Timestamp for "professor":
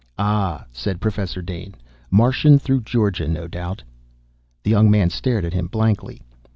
0.99-1.43